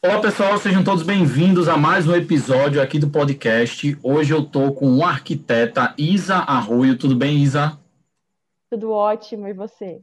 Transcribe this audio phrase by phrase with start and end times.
[0.00, 3.98] Olá pessoal, sejam todos bem-vindos a mais um episódio aqui do podcast.
[4.00, 6.96] Hoje eu estou com a arquiteta Isa Arroio.
[6.96, 7.76] Tudo bem, Isa?
[8.70, 10.00] Tudo ótimo, e você?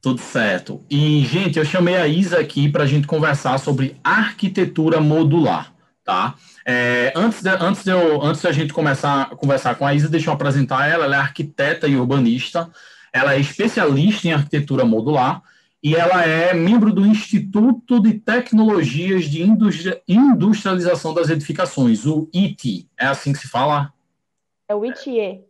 [0.00, 0.82] Tudo certo.
[0.90, 6.34] E, gente, eu chamei a Isa aqui para a gente conversar sobre arquitetura modular, tá?
[6.64, 9.94] É, antes, de, antes, de eu, antes de a gente começar a conversar com a
[9.94, 11.04] Isa, deixa eu apresentar ela.
[11.04, 12.70] Ela é arquiteta e urbanista,
[13.12, 15.42] ela é especialista em arquitetura modular
[15.82, 22.88] e ela é membro do Instituto de Tecnologias de Industrialização das Edificações, o IT.
[22.98, 23.92] É assim que se fala?
[24.68, 25.42] É o ITE.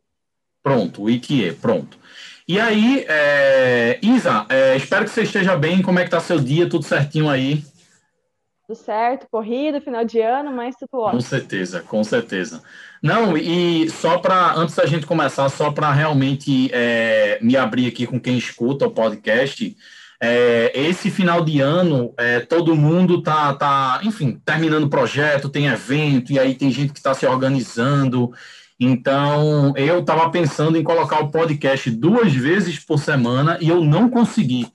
[0.62, 1.98] Pronto, o ITE, pronto.
[2.46, 5.82] E aí, é, Isa, é, espero que você esteja bem.
[5.82, 6.68] Como é que tá seu dia?
[6.68, 7.64] Tudo certinho aí?
[8.66, 11.20] Tudo certo, corrida, final de ano, mas tudo ótimo.
[11.20, 12.62] Com certeza, com certeza.
[13.02, 18.06] Não, e só para, antes da gente começar, só para realmente é, me abrir aqui
[18.06, 19.76] com quem escuta o podcast,
[20.22, 25.66] é, esse final de ano, é, todo mundo tá, tá, enfim, terminando o projeto, tem
[25.66, 28.30] evento, e aí tem gente que está se organizando.
[28.78, 34.10] Então, eu estava pensando em colocar o podcast duas vezes por semana e eu não
[34.10, 34.66] consegui,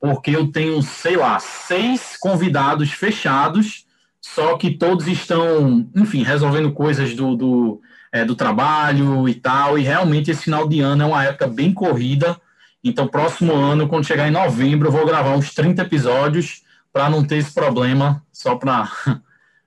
[0.00, 3.86] porque eu tenho, sei lá, seis convidados fechados,
[4.20, 7.80] só que todos estão, enfim, resolvendo coisas do, do,
[8.12, 11.72] é, do trabalho e tal, e realmente esse final de ano é uma época bem
[11.72, 12.36] corrida
[12.82, 16.62] então, próximo ano, quando chegar em novembro, eu vou gravar uns 30 episódios
[16.92, 18.90] para não ter esse problema, só para,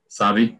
[0.07, 0.57] sabe?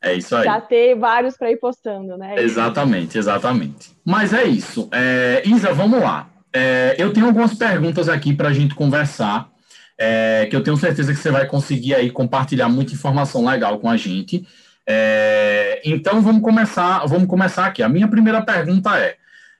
[0.00, 0.44] É isso aí.
[0.44, 2.36] Já ter vários para ir postando, né?
[2.38, 3.90] Exatamente, exatamente.
[4.04, 4.88] Mas é isso.
[4.92, 6.28] É, Isa, vamos lá.
[6.52, 9.50] É, eu tenho algumas perguntas aqui para a gente conversar,
[9.98, 13.90] é, que eu tenho certeza que você vai conseguir aí compartilhar muita informação legal com
[13.90, 14.46] a gente.
[14.86, 17.82] É, então vamos começar, vamos começar aqui.
[17.82, 19.16] A minha primeira pergunta é: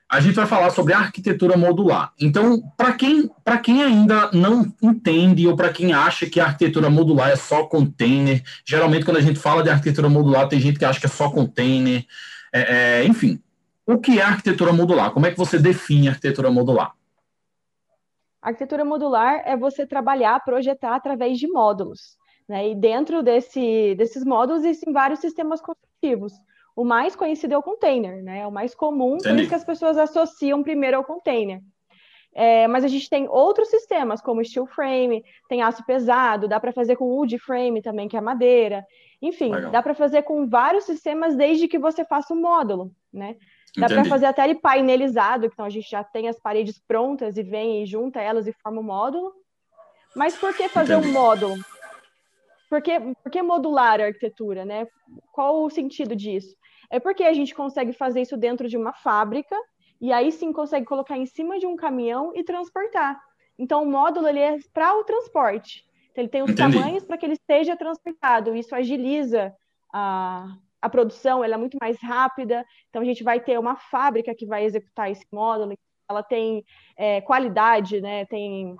[0.09, 2.11] a gente vai falar sobre arquitetura modular.
[2.19, 3.29] Então, para quem,
[3.63, 8.43] quem ainda não entende ou para quem acha que a arquitetura modular é só container,
[8.65, 11.29] geralmente quando a gente fala de arquitetura modular, tem gente que acha que é só
[11.29, 12.03] container,
[12.51, 13.39] é, é, enfim.
[13.85, 15.11] O que é arquitetura modular?
[15.11, 16.93] Como é que você define arquitetura modular?
[18.41, 22.17] Arquitetura modular é você trabalhar, projetar através de módulos.
[22.47, 22.71] Né?
[22.71, 26.33] E dentro desse, desses módulos existem vários sistemas construtivos.
[26.75, 28.39] O mais conhecido é o container, né?
[28.39, 29.29] É o mais comum, Entendi.
[29.29, 31.61] por isso que as pessoas associam primeiro ao container.
[32.33, 36.71] É, mas a gente tem outros sistemas, como steel frame, tem aço pesado, dá para
[36.71, 38.85] fazer com wood frame também, que é madeira.
[39.21, 39.71] Enfim, Legal.
[39.71, 43.35] dá para fazer com vários sistemas desde que você faça um módulo, né?
[43.77, 47.43] Dá para fazer até ele painelizado, então a gente já tem as paredes prontas e
[47.43, 49.33] vem e junta elas e forma um módulo.
[50.15, 51.09] Mas por que fazer Entendi.
[51.09, 51.55] um módulo?
[52.69, 54.87] Por que, por que modular a arquitetura, né?
[55.31, 56.55] Qual o sentido disso?
[56.89, 59.55] É porque a gente consegue fazer isso dentro de uma fábrica
[60.01, 63.19] e aí sim consegue colocar em cima de um caminhão e transportar.
[63.57, 65.85] Então, o módulo ele é para o transporte.
[66.11, 66.77] Então, ele tem os Entendi.
[66.77, 68.55] tamanhos para que ele seja transportado.
[68.55, 69.53] Isso agiliza
[69.93, 72.65] a, a produção, ela é muito mais rápida.
[72.89, 75.73] Então, a gente vai ter uma fábrica que vai executar esse módulo.
[76.09, 76.63] Ela tem
[76.97, 78.25] é, qualidade, né?
[78.25, 78.77] tem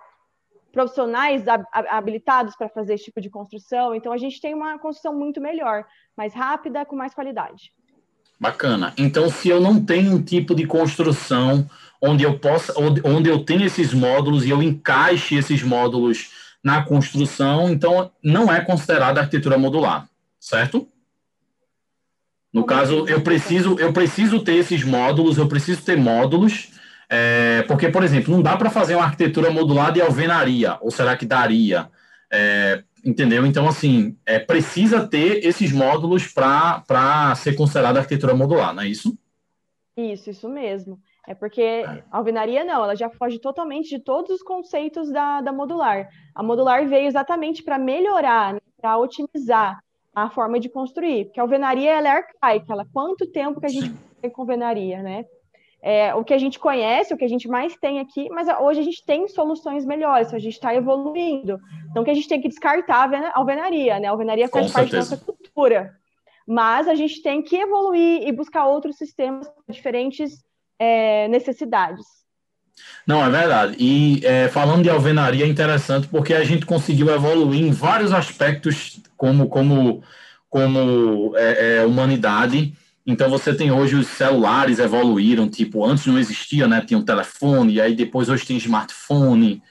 [0.72, 3.94] profissionais habilitados para fazer esse tipo de construção.
[3.94, 7.74] Então, a gente tem uma construção muito melhor, mais rápida, com mais qualidade.
[8.40, 8.94] Bacana.
[8.98, 11.70] Então, se eu não tenho um tipo de construção
[12.02, 16.30] onde eu possa, onde, eu tenho esses módulos e eu encaixe esses módulos
[16.64, 20.08] na construção, então não é considerada arquitetura modular,
[20.40, 20.88] certo?
[22.54, 26.70] No caso, eu preciso, eu preciso ter esses módulos, eu preciso ter módulos,
[27.10, 31.16] é, porque, por exemplo, não dá para fazer uma arquitetura modular de alvenaria, ou será
[31.18, 31.90] que daria?
[32.32, 33.46] É, Entendeu?
[33.46, 39.18] Então, assim, é, precisa ter esses módulos para ser considerada arquitetura modular, não é isso?
[39.96, 41.00] Isso, isso mesmo.
[41.28, 42.04] É porque é.
[42.12, 46.10] a alvenaria não, ela já foge totalmente de todos os conceitos da, da modular.
[46.34, 49.80] A modular veio exatamente para melhorar, né, para otimizar
[50.16, 51.26] a forma de construir.
[51.26, 55.04] Porque a alvenaria ela é arcaica, ela quanto tempo que a gente tem com alvenaria,
[55.04, 55.26] né?
[55.82, 58.82] É, o que a gente conhece, o que a gente mais tem aqui, mas hoje
[58.82, 61.60] a gente tem soluções melhores, a gente está evoluindo.
[61.90, 64.08] Então, que a gente tem que descartar a alvenaria, né?
[64.08, 65.12] A alvenaria faz Com parte certeza.
[65.12, 65.94] da nossa cultura.
[66.46, 70.44] Mas a gente tem que evoluir e buscar outros sistemas diferentes
[70.78, 72.06] é, necessidades.
[73.06, 73.76] Não, é verdade.
[73.80, 79.00] E é, falando de alvenaria, é interessante porque a gente conseguiu evoluir em vários aspectos
[79.16, 80.04] como, como,
[80.50, 82.74] como é, é humanidade
[83.10, 86.80] então você tem hoje os celulares evoluíram, tipo, antes não existia, né?
[86.80, 89.64] Tinha um telefone, e aí depois hoje tem smartphone,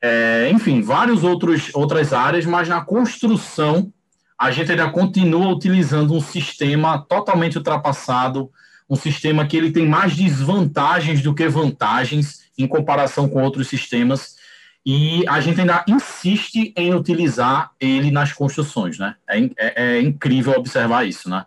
[0.00, 3.92] é, enfim, várias outras áreas, mas na construção
[4.38, 8.50] a gente ainda continua utilizando um sistema totalmente ultrapassado,
[8.88, 14.38] um sistema que ele tem mais desvantagens do que vantagens em comparação com outros sistemas.
[14.86, 19.16] e a gente ainda insiste em utilizar ele nas construções, né?
[19.28, 21.44] É, é, é incrível observar isso, né?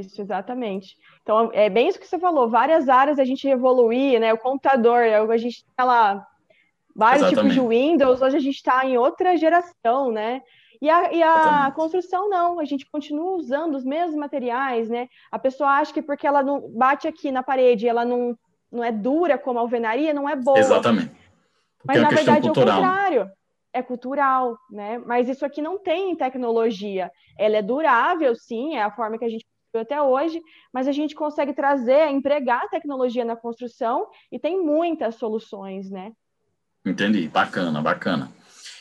[0.00, 0.96] Isso, exatamente.
[1.22, 4.32] Então, é bem isso que você falou, várias áreas a gente evoluir, né?
[4.32, 6.26] O computador, a gente tá lá,
[6.94, 7.54] vários exatamente.
[7.54, 10.42] tipos de Windows, hoje a gente está em outra geração, né?
[10.80, 15.08] E a, e a construção não, a gente continua usando os mesmos materiais, né?
[15.30, 18.36] A pessoa acha que porque ela não bate aqui na parede, ela não,
[18.70, 20.58] não é dura como a alvenaria, não é boa.
[20.58, 21.08] Exatamente.
[21.08, 22.68] Porque Mas é na verdade cultural.
[22.68, 23.32] é o contrário.
[23.72, 24.98] É cultural, né?
[25.06, 27.10] Mas isso aqui não tem tecnologia.
[27.38, 29.46] Ela é durável, sim, é a forma que a gente
[29.78, 30.40] até hoje,
[30.72, 36.12] mas a gente consegue trazer, empregar a tecnologia na construção e tem muitas soluções, né?
[36.84, 38.30] Entendi, bacana, bacana.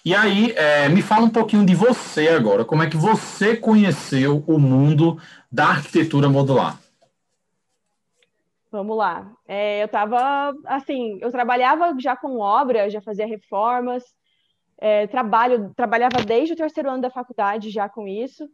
[0.06, 4.44] E aí, é, me fala um pouquinho de você agora, como é que você conheceu
[4.46, 5.18] o mundo
[5.50, 6.78] da arquitetura modular?
[8.70, 9.32] Vamos lá.
[9.48, 14.04] É, eu estava, assim, eu trabalhava já com obra, já fazia reformas,
[14.78, 18.50] é, trabalho, trabalhava desde o terceiro ano da faculdade já com isso.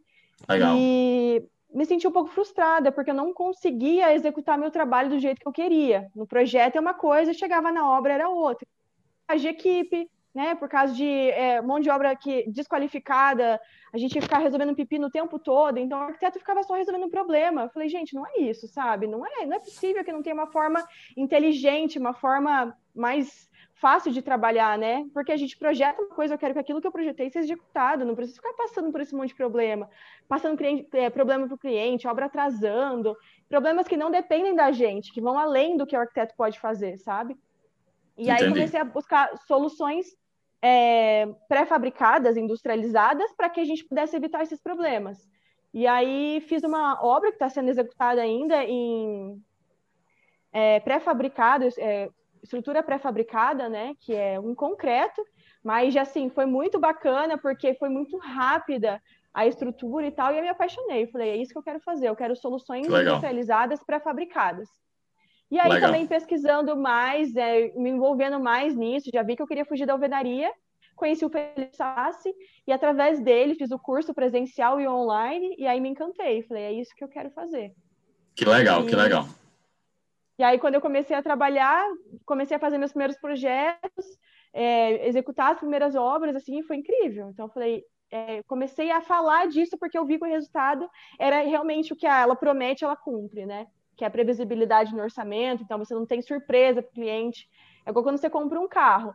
[0.48, 0.76] Legal.
[0.76, 1.42] E
[1.72, 5.48] me senti um pouco frustrada, porque eu não conseguia executar meu trabalho do jeito que
[5.48, 6.08] eu queria.
[6.14, 8.66] No projeto é uma coisa, chegava na obra era outra.
[9.38, 13.60] De equipe, né, por causa de é, mão de obra que desqualificada,
[13.92, 17.06] a gente ia ficar resolvendo pepino o tempo todo, então o arquiteto ficava só resolvendo
[17.06, 17.62] um problema.
[17.62, 19.06] Eu falei, gente, não é isso, sabe?
[19.06, 20.84] Não é, não é possível que não tenha uma forma
[21.16, 23.49] inteligente, uma forma mais
[23.80, 25.06] fácil de trabalhar, né?
[25.14, 28.04] Porque a gente projeta uma coisa, eu quero que aquilo que eu projetei seja executado,
[28.04, 29.88] não preciso ficar passando por esse monte de problema,
[30.28, 33.16] passando cliente, é, problema para o cliente, obra atrasando,
[33.48, 36.98] problemas que não dependem da gente, que vão além do que o arquiteto pode fazer,
[36.98, 37.36] sabe?
[38.18, 38.44] E Entendi.
[38.44, 40.06] aí comecei a buscar soluções
[40.60, 45.26] é, pré-fabricadas, industrializadas, para que a gente pudesse evitar esses problemas.
[45.72, 49.42] E aí fiz uma obra que está sendo executada ainda em
[50.52, 52.10] é, pré-fabricado, é,
[52.42, 55.22] estrutura pré-fabricada, né, que é um concreto,
[55.62, 59.00] mas assim, foi muito bacana porque foi muito rápida
[59.32, 61.06] a estrutura e tal, e eu me apaixonei.
[61.06, 63.14] Falei, é isso que eu quero fazer, eu quero soluções Legal.
[63.14, 64.68] industrializadas pré-fabricadas.
[65.50, 65.88] E aí Legal.
[65.88, 69.92] também pesquisando mais, é, me envolvendo mais nisso, já vi que eu queria fugir da
[69.92, 70.50] alvenaria,
[70.94, 72.32] conheci o Felipe Sassi
[72.66, 76.72] e através dele fiz o curso presencial e online e aí me encantei, falei, é
[76.72, 77.72] isso que eu quero fazer.
[78.36, 79.26] Que legal, e, que legal.
[80.40, 81.86] E aí quando eu comecei a trabalhar,
[82.24, 84.06] comecei a fazer meus primeiros projetos,
[84.54, 87.28] é, executar as primeiras obras, assim, foi incrível.
[87.28, 90.88] Então eu falei, é, comecei a falar disso porque eu vi que o resultado
[91.18, 93.66] era realmente o que ela promete, ela cumpre, né?
[93.94, 97.46] que é a previsibilidade no orçamento, então você não tem surpresa para o cliente.
[97.84, 99.10] É igual quando você compra um carro.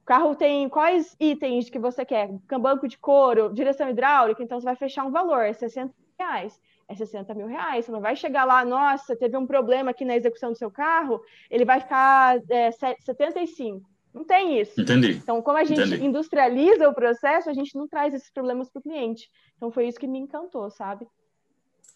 [0.00, 2.30] O carro tem quais itens que você quer?
[2.58, 6.58] Banco de couro, direção hidráulica, então você vai fechar um valor, é 60 reais.
[6.90, 7.84] É 60 mil reais.
[7.84, 11.22] Você não vai chegar lá, nossa, teve um problema aqui na execução do seu carro,
[11.48, 13.88] ele vai ficar é, 75.
[14.12, 14.80] Não tem isso.
[14.80, 15.12] Entendi.
[15.12, 16.04] Então, como a gente Entendi.
[16.04, 19.28] industrializa o processo, a gente não traz esses problemas para o cliente.
[19.56, 21.06] Então, foi isso que me encantou, sabe?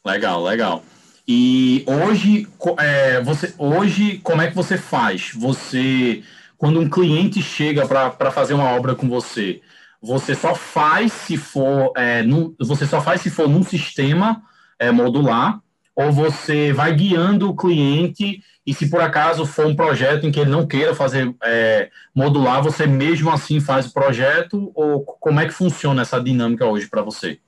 [0.07, 0.85] Legal, legal.
[1.27, 2.47] E hoje,
[2.79, 5.33] é, você, hoje, como é que você faz?
[5.35, 6.23] Você,
[6.57, 9.61] quando um cliente chega para fazer uma obra com você,
[10.01, 14.41] você só faz se for, é, num, você só faz se for num sistema
[14.85, 15.61] é, modular,
[15.95, 20.41] ou você vai guiando o cliente e se por acaso for um projeto em que
[20.41, 25.47] ele não queira fazer é, modular, você mesmo assim faz o projeto, ou como é
[25.47, 27.41] que funciona essa dinâmica hoje para você?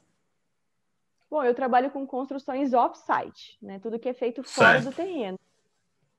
[1.31, 3.79] Bom, eu trabalho com construções off-site, né?
[3.79, 4.85] Tudo que é feito fora certo.
[4.85, 5.39] do terreno.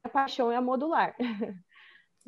[0.04, 1.16] A paixão é a modular.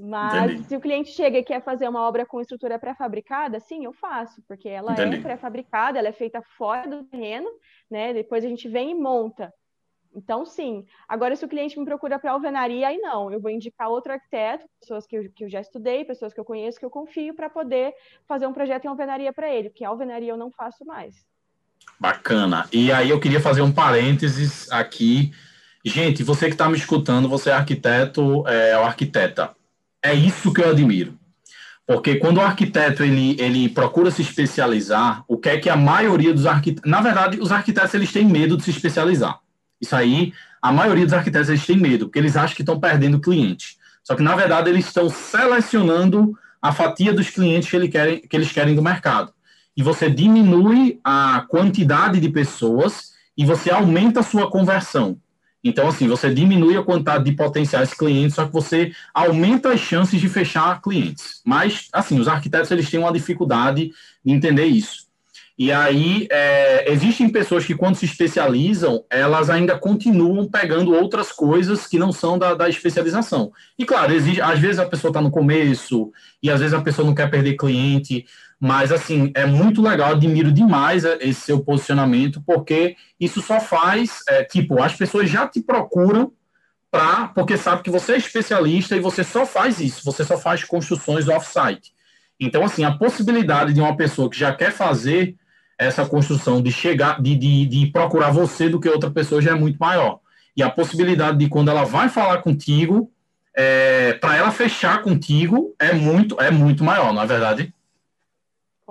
[0.02, 0.64] Mas Entendi.
[0.64, 4.42] se o cliente chega e quer fazer uma obra com estrutura pré-fabricada, sim, eu faço,
[4.48, 5.18] porque ela é Entendi.
[5.18, 7.50] é pré-fabricada, ela é feita fora do terreno,
[7.92, 8.14] né?
[8.14, 9.54] Depois a gente vem e monta.
[10.16, 10.86] Então, sim.
[11.06, 13.30] Agora, se o cliente me procura para alvenaria, aí não.
[13.30, 16.46] Eu vou indicar outro arquiteto, pessoas que eu, que eu já estudei, pessoas que eu
[16.46, 17.94] conheço, que eu confio, para poder
[18.26, 21.14] fazer um projeto em alvenaria para ele, porque alvenaria eu não faço mais.
[22.00, 22.70] Bacana.
[22.72, 25.34] E aí eu queria fazer um parênteses aqui.
[25.84, 29.59] Gente, você que está me escutando, você é arquiteto é, ou arquiteta.
[30.04, 31.18] É isso que eu admiro.
[31.86, 36.34] Porque quando o arquiteto ele, ele procura se especializar, o que é que a maioria
[36.34, 36.90] dos arquitetos.
[36.90, 39.40] Na verdade, os arquitetos eles têm medo de se especializar.
[39.82, 43.20] Isso aí, a maioria dos arquitetos eles têm medo, porque eles acham que estão perdendo
[43.20, 43.78] cliente.
[44.04, 48.36] Só que, na verdade, eles estão selecionando a fatia dos clientes que, ele querem, que
[48.36, 49.34] eles querem do mercado
[49.80, 55.18] e você diminui a quantidade de pessoas e você aumenta a sua conversão.
[55.64, 60.20] Então, assim, você diminui a quantidade de potenciais clientes, só que você aumenta as chances
[60.20, 61.42] de fechar clientes.
[61.46, 63.92] Mas, assim, os arquitetos eles têm uma dificuldade
[64.24, 65.10] de entender isso.
[65.58, 71.86] E aí, é, existem pessoas que, quando se especializam, elas ainda continuam pegando outras coisas
[71.86, 73.52] que não são da, da especialização.
[73.78, 77.06] E, claro, existe, às vezes a pessoa está no começo, e às vezes a pessoa
[77.06, 78.26] não quer perder cliente,
[78.60, 84.44] mas, assim, é muito legal, admiro demais esse seu posicionamento, porque isso só faz, é,
[84.44, 86.34] tipo, as pessoas já te procuram
[86.92, 90.64] pra, porque sabe que você é especialista e você só faz isso, você só faz
[90.64, 91.94] construções off-site.
[92.38, 95.36] Então, assim, a possibilidade de uma pessoa que já quer fazer
[95.78, 99.56] essa construção de chegar, de, de, de procurar você do que outra pessoa já é
[99.56, 100.20] muito maior.
[100.56, 103.10] E a possibilidade de quando ela vai falar contigo,
[103.56, 107.74] é, para ela fechar contigo, é muito, é muito maior, não é verdade?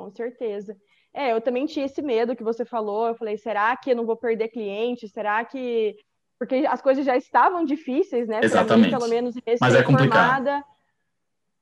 [0.05, 0.77] Com certeza.
[1.13, 3.09] É, eu também tinha esse medo que você falou.
[3.09, 5.09] Eu falei, será que eu não vou perder cliente?
[5.09, 5.97] Será que.
[6.39, 8.41] Porque as coisas já estavam difíceis, né?
[8.43, 8.93] Exatamente.
[8.93, 10.51] Mim, pelo menos, Mas é complicado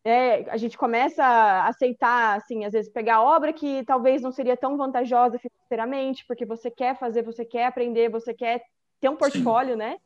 [0.07, 4.57] é, a gente começa a aceitar, assim, às vezes pegar obra que talvez não seria
[4.57, 8.63] tão vantajosa financeiramente, porque você quer fazer, você quer aprender, você quer
[9.01, 9.79] ter um portfólio, Sim.
[9.79, 9.97] né?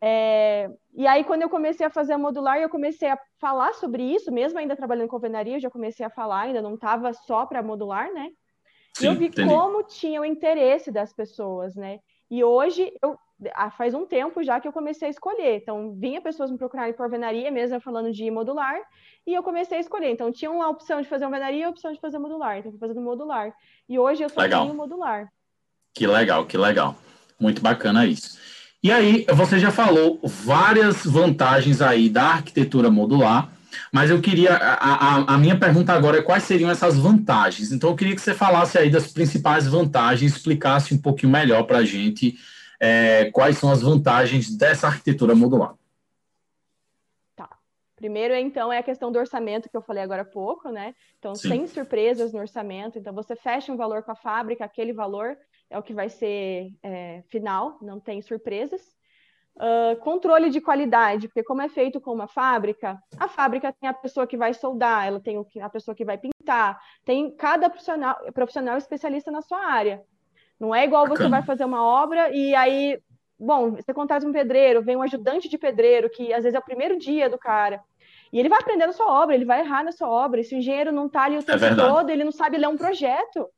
[0.00, 4.02] É, e aí, quando eu comecei a fazer a modular, eu comecei a falar sobre
[4.02, 7.46] isso, mesmo ainda trabalhando com alvenaria, eu já comecei a falar, ainda não estava só
[7.46, 8.28] para modular, né?
[8.94, 9.48] Sim, e eu vi entendi.
[9.48, 11.98] como tinha o interesse das pessoas, né?
[12.30, 13.18] E hoje, eu,
[13.76, 15.56] faz um tempo já que eu comecei a escolher.
[15.56, 18.80] Então, vinha pessoas me procurarem por alvenaria, mesmo falando de modular,
[19.26, 20.10] e eu comecei a escolher.
[20.10, 22.58] Então, tinha uma opção de fazer alvenaria e a opção de fazer modular.
[22.58, 23.52] Então, fui fazendo modular.
[23.88, 24.62] E hoje eu só legal.
[24.62, 25.32] tenho modular.
[25.94, 26.94] Que legal, que legal.
[27.40, 28.38] Muito bacana isso.
[28.82, 33.52] E aí, você já falou várias vantagens aí da arquitetura modular,
[33.92, 37.72] mas eu queria, a, a, a, minha pergunta agora é quais seriam essas vantagens.
[37.72, 41.78] Então, eu queria que você falasse aí das principais vantagens, explicasse um pouquinho melhor para
[41.78, 42.36] a gente
[42.80, 45.74] é, quais são as vantagens dessa arquitetura modular.
[47.98, 50.94] Primeiro, então, é a questão do orçamento que eu falei agora há pouco, né?
[51.18, 51.48] Então, Sim.
[51.48, 52.96] sem surpresas no orçamento.
[52.96, 55.36] Então, você fecha um valor com a fábrica, aquele valor
[55.70, 58.96] é o que vai ser é, final, não tem surpresas.
[59.56, 63.92] Uh, controle de qualidade, porque como é feito com uma fábrica, a fábrica tem a
[63.92, 68.78] pessoa que vai soldar, ela tem a pessoa que vai pintar, tem cada profissional, profissional
[68.78, 70.00] especialista na sua área.
[70.60, 71.24] Não é igual Bacana.
[71.24, 73.00] você vai fazer uma obra e aí
[73.38, 76.64] bom, você contrata um pedreiro, vem um ajudante de pedreiro, que às vezes é o
[76.64, 77.82] primeiro dia do cara,
[78.32, 80.40] e ele vai aprender na sua obra, ele vai errar na sua obra.
[80.40, 82.58] E se o engenheiro não está ali o é tempo é todo, ele não sabe
[82.58, 83.48] ler um projeto,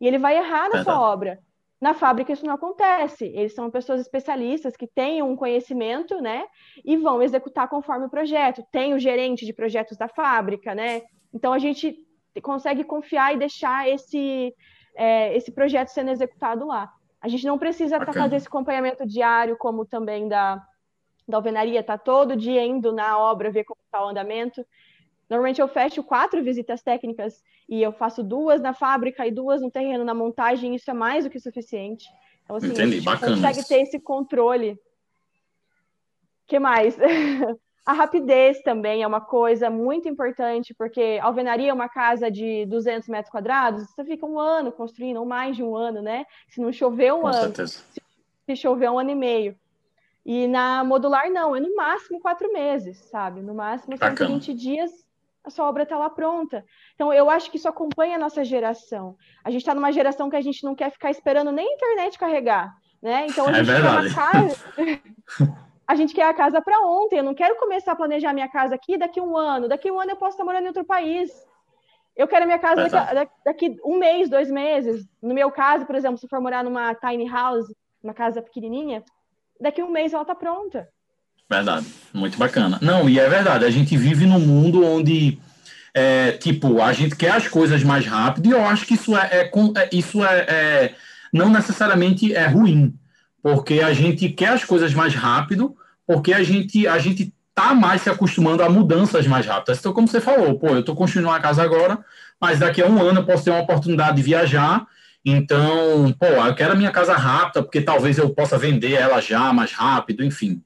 [0.00, 0.84] e ele vai errar na verdade.
[0.84, 1.38] sua obra.
[1.84, 3.26] Na fábrica isso não acontece.
[3.26, 6.46] Eles são pessoas especialistas que têm um conhecimento, né?
[6.82, 8.64] E vão executar conforme o projeto.
[8.72, 11.02] Tem o gerente de projetos da fábrica, né?
[11.30, 11.94] Então a gente
[12.42, 14.54] consegue confiar e deixar esse,
[14.96, 16.90] é, esse projeto sendo executado lá.
[17.20, 20.66] A gente não precisa estar tá fazendo esse acompanhamento diário, como também da,
[21.28, 24.64] da alvenaria, tá todo dia indo na obra ver como está o andamento.
[25.34, 29.68] Normalmente eu fecho quatro visitas técnicas e eu faço duas na fábrica e duas no
[29.68, 32.06] terreno, na montagem, isso é mais do que suficiente.
[32.44, 33.34] Então, assim, Entendi, a gente bacana.
[33.34, 34.78] consegue ter esse controle.
[36.46, 36.96] que mais?
[37.84, 42.64] a rapidez também é uma coisa muito importante, porque a alvenaria é uma casa de
[42.66, 46.24] 200 metros quadrados, você fica um ano construindo, ou mais de um ano, né?
[46.48, 47.40] Se não chover, um Com ano.
[47.40, 47.82] Certeza.
[48.46, 49.58] Se chover, um ano e meio.
[50.24, 53.42] E na modular, não, é no máximo quatro meses, sabe?
[53.42, 55.03] No máximo 120 dias,
[55.44, 56.64] a sua obra está lá pronta.
[56.94, 59.16] Então, eu acho que isso acompanha a nossa geração.
[59.44, 62.18] A gente está numa geração que a gente não quer ficar esperando nem a internet
[62.18, 63.26] carregar, né?
[63.28, 64.56] Então, a é gente é quer uma casa...
[65.86, 67.18] a gente quer a casa para ontem.
[67.18, 69.68] Eu não quero começar a planejar minha casa aqui daqui um ano.
[69.68, 71.30] Daqui um ano eu posso estar morando em outro país.
[72.16, 75.06] Eu quero a minha casa daqui, daqui, um mês, dois meses.
[75.20, 77.66] No meu caso, por exemplo, se for morar numa tiny house,
[78.02, 79.04] uma casa pequenininha,
[79.60, 80.88] daqui a um mês ela está pronta.
[81.50, 82.78] Verdade, muito bacana.
[82.80, 85.38] Não, e é verdade, a gente vive num mundo onde,
[85.92, 89.28] é, tipo, a gente quer as coisas mais rápido e eu acho que isso é,
[89.30, 90.94] é, é isso é, é,
[91.32, 92.94] não necessariamente é ruim,
[93.42, 98.02] porque a gente quer as coisas mais rápido, porque a gente, a gente tá mais
[98.02, 99.78] se acostumando a mudanças mais rápidas.
[99.78, 101.98] Então, como você falou, pô, eu estou construindo uma casa agora,
[102.40, 104.86] mas daqui a um ano eu posso ter uma oportunidade de viajar
[105.24, 109.52] então, pô, eu quero a minha casa rápida, porque talvez eu possa vender ela já
[109.54, 110.62] mais rápido, enfim,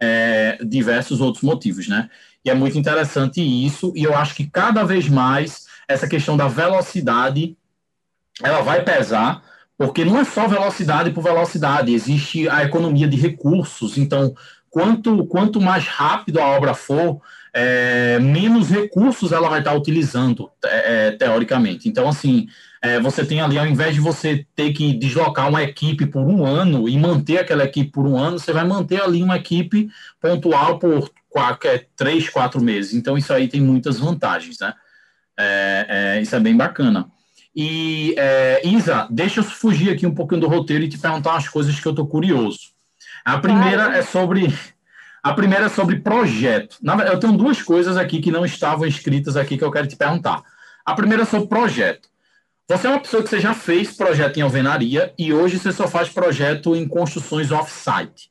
[0.00, 2.08] é, diversos outros motivos, né?
[2.44, 6.48] E é muito interessante isso, e eu acho que cada vez mais essa questão da
[6.48, 7.56] velocidade
[8.42, 9.42] ela vai pesar,
[9.76, 13.98] porque não é só velocidade por velocidade, existe a economia de recursos.
[13.98, 14.34] Então,
[14.70, 17.20] quanto, quanto mais rápido a obra for,
[17.52, 21.88] é, menos recursos ela vai estar utilizando, é, é teoricamente.
[21.88, 22.46] Então, assim,
[22.82, 26.44] é, você tem ali, ao invés de você ter que deslocar uma equipe por um
[26.44, 30.78] ano e manter aquela equipe por um ano, você vai manter ali uma equipe pontual
[30.78, 32.94] por quatro, é, três, quatro meses.
[32.94, 34.72] Então, isso aí tem muitas vantagens, né?
[35.38, 37.06] É, é, isso é bem bacana.
[37.54, 41.48] E, é, Isa, deixa eu fugir aqui um pouquinho do roteiro e te perguntar umas
[41.48, 42.58] coisas que eu estou curioso.
[43.24, 43.98] A primeira claro.
[43.98, 44.54] é sobre
[45.22, 46.78] a primeira é sobre projeto.
[47.06, 50.42] Eu tenho duas coisas aqui que não estavam escritas aqui que eu quero te perguntar.
[50.84, 52.09] A primeira é sobre projeto.
[52.70, 55.88] Você é uma pessoa que você já fez projeto em alvenaria e hoje você só
[55.88, 58.30] faz projeto em construções off-site.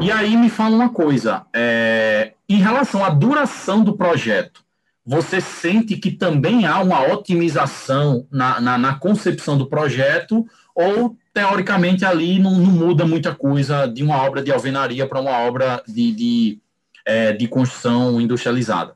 [0.00, 4.62] E aí me fala uma coisa, é, em relação à duração do projeto,
[5.04, 10.46] você sente que também há uma otimização na, na, na concepção do projeto
[10.76, 15.40] ou teoricamente ali não, não, muda muita coisa de uma obra de alvenaria para uma
[15.40, 16.58] obra de, de,
[17.04, 18.94] é, de construção industrializada.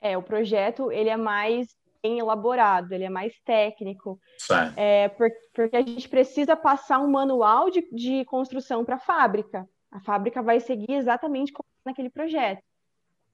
[0.00, 4.18] É, o projeto ele é mais bem elaborado, ele é mais técnico,
[4.76, 9.68] é, porque a gente precisa passar um manual de, de construção para a fábrica.
[9.90, 12.62] A fábrica vai seguir exatamente como naquele projeto.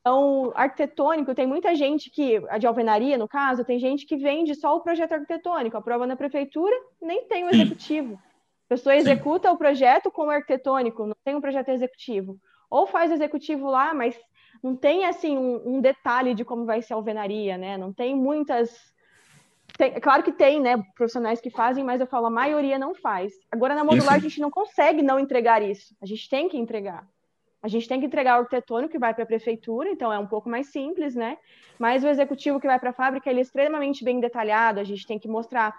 [0.00, 4.54] Então, arquitetônico, tem muita gente que, a de alvenaria, no caso, tem gente que vende
[4.54, 8.14] só o projeto arquitetônico, aprova na prefeitura, nem tem o executivo.
[8.14, 9.54] A pessoa executa Sim.
[9.54, 12.38] o projeto como arquitetônico, não tem um projeto executivo.
[12.70, 14.18] Ou faz executivo lá, mas
[14.62, 17.76] não tem, assim, um, um detalhe de como vai ser a alvenaria, né?
[17.76, 18.92] Não tem muitas...
[19.76, 23.32] Tem, claro que tem, né, profissionais que fazem, mas eu falo, a maioria não faz.
[23.50, 25.94] Agora, na modular, a gente não consegue não entregar isso.
[26.02, 27.06] A gente tem que entregar.
[27.62, 30.26] A gente tem que entregar o arquitetônico que vai para a prefeitura, então é um
[30.26, 31.36] pouco mais simples, né?
[31.78, 34.78] Mas o executivo que vai para a fábrica ele é extremamente bem detalhado.
[34.78, 35.74] A gente tem que mostrar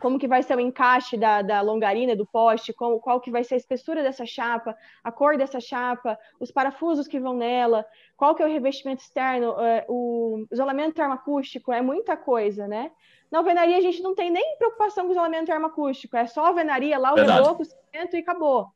[0.00, 3.42] como que vai ser o encaixe da, da longarina, do poste, qual, qual que vai
[3.42, 7.84] ser a espessura dessa chapa, a cor dessa chapa, os parafusos que vão nela,
[8.16, 12.90] qual que é o revestimento externo, uh, o isolamento termoacústico, é muita coisa, né?
[13.30, 16.98] Na alvenaria a gente não tem nem preocupação com o isolamento termoacústico, é só alvenaria
[16.98, 18.68] lá, o reboco, o cimento e acabou.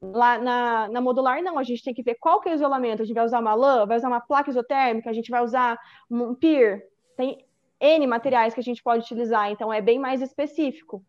[0.00, 3.02] Lá na, na, modular, não, a gente tem que ver qual que é o isolamento.
[3.02, 5.78] A gente vai usar uma lã, vai usar uma placa isotérmica, a gente vai usar
[6.10, 6.88] um pier.
[7.18, 7.44] Tem
[7.84, 11.04] N materiais que a gente pode utilizar, então é bem mais específico.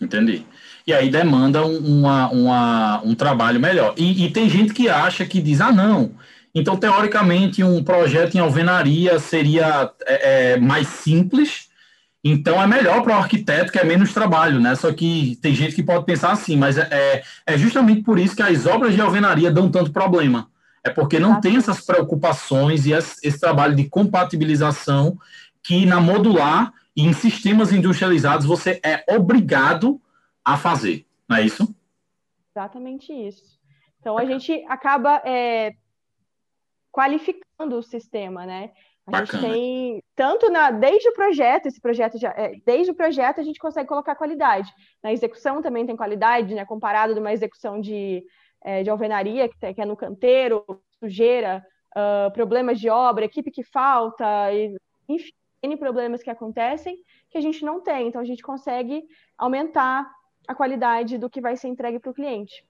[0.00, 0.44] Entendi.
[0.86, 3.94] E aí demanda uma, uma, um trabalho melhor.
[3.96, 6.14] E, e, tem gente que acha que diz, ah, não,
[6.54, 11.66] então teoricamente um projeto em alvenaria seria é, é, mais simples
[12.28, 14.74] então é melhor para o arquiteto que é menos trabalho, né?
[14.74, 18.34] Só que tem gente que pode pensar assim, mas é, é, é justamente por isso
[18.34, 20.48] que as obras de alvenaria dão tanto problema.
[20.82, 25.16] É porque não tem essas preocupações e esse trabalho de compatibilização
[25.66, 30.00] que na modular e em sistemas industrializados você é obrigado
[30.44, 31.74] a fazer, não é isso?
[32.54, 33.58] Exatamente isso.
[34.00, 35.74] Então a gente acaba é,
[36.92, 38.70] qualificando o sistema, né?
[39.06, 39.42] A Bacana.
[39.42, 43.44] gente tem tanto na desde o projeto, esse projeto já é, desde o projeto a
[43.44, 44.72] gente consegue colocar qualidade.
[45.02, 46.64] Na execução também tem qualidade, né?
[46.64, 48.24] Comparado de uma execução de,
[48.64, 50.64] é, de alvenaria que, que, é no canteiro,
[50.98, 51.64] sujeira,
[51.96, 54.76] uh, problemas de obra, equipe que falta, e,
[55.08, 56.98] enfim, N problemas que acontecem
[57.30, 58.08] que a gente não tem.
[58.08, 59.02] Então a gente consegue
[59.36, 60.10] aumentar
[60.46, 62.64] a qualidade do que vai ser entregue para o cliente.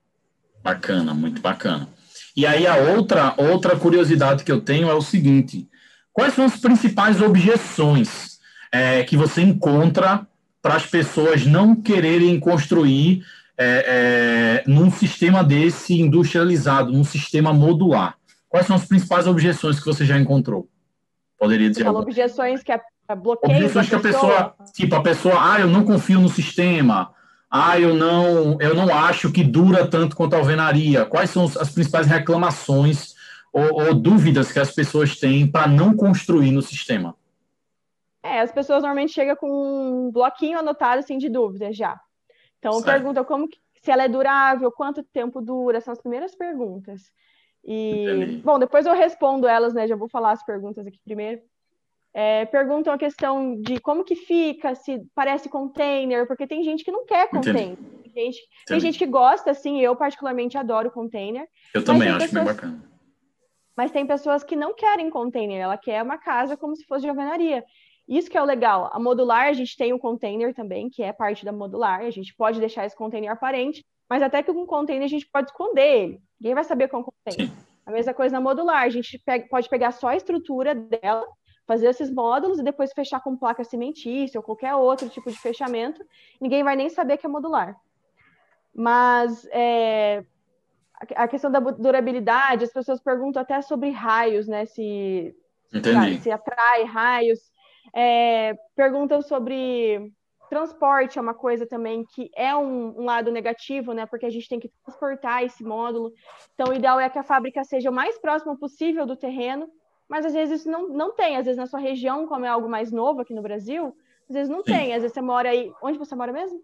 [0.63, 1.87] Bacana, muito bacana.
[2.35, 5.69] E aí a outra outra curiosidade que eu tenho é o seguinte
[6.17, 8.39] Quais são as principais objeções
[8.71, 10.25] é, que você encontra
[10.63, 13.23] para as pessoas não quererem construir
[13.55, 18.17] é, é, num sistema desse industrializado, num sistema modular?
[18.49, 20.67] Quais são as principais objeções que você já encontrou?
[21.37, 21.83] Poderia dizer?
[21.83, 25.67] Fala objeções que a, a bloqueio objeções que a pessoa, tipo a pessoa, ah, eu
[25.67, 27.13] não confio no sistema,
[27.49, 31.05] ah, eu não, eu não acho que dura tanto quanto a alvenaria.
[31.05, 33.15] Quais são as principais reclamações
[33.53, 37.15] ou, ou dúvidas que as pessoas têm para não construir no sistema?
[38.21, 41.97] É, as pessoas normalmente chegam com um bloquinho anotado assim de dúvidas já.
[42.59, 42.85] Então certo.
[42.85, 47.11] pergunta como que, se ela é durável, quanto tempo dura, são as primeiras perguntas.
[47.67, 48.37] E Entendi.
[48.37, 49.87] bom, depois eu respondo elas, né?
[49.87, 51.41] Já vou falar as perguntas aqui primeiro.
[52.13, 56.91] É, perguntam a questão de como que fica, se parece container, porque tem gente que
[56.91, 57.77] não quer container.
[58.01, 61.47] Tem gente, tem gente que gosta, assim, eu particularmente adoro container.
[61.73, 62.45] Eu também acho pessoas...
[62.45, 62.97] bem bacana
[63.77, 67.09] mas tem pessoas que não querem container, ela quer uma casa como se fosse de
[67.09, 67.63] alvenaria.
[68.07, 68.89] Isso que é o legal.
[68.91, 71.99] A modular, a gente tem o um container também, que é parte da modular.
[71.99, 75.29] A gente pode deixar esse container aparente, mas até que com um container a gente
[75.31, 76.19] pode esconder ele.
[76.39, 77.49] Ninguém vai saber container.
[77.49, 77.51] Sim.
[77.85, 78.83] A mesma coisa na modular.
[78.83, 81.25] A gente pega, pode pegar só a estrutura dela,
[81.65, 86.03] fazer esses módulos e depois fechar com placa cimentícia ou qualquer outro tipo de fechamento.
[86.39, 87.75] Ninguém vai nem saber que é modular.
[88.73, 90.23] Mas é,
[91.15, 94.65] a questão da durabilidade, as pessoas perguntam até sobre raios, né?
[94.65, 95.35] Se,
[96.21, 97.39] se atrai raios.
[97.95, 100.11] É, perguntam sobre
[100.49, 104.05] transporte, é uma coisa também que é um, um, lado negativo, né?
[104.05, 106.11] Porque a gente tem que transportar esse módulo.
[106.53, 109.69] Então, o ideal é que a fábrica seja o mais próximo possível do terreno,
[110.07, 111.37] mas às vezes não, não tem.
[111.37, 113.95] Às vezes na sua região, como é algo mais novo aqui no Brasil,
[114.29, 114.71] Às vezes não Sim.
[114.71, 115.71] tem, às vezes você mora aí.
[115.81, 116.61] Onde você mora mesmo?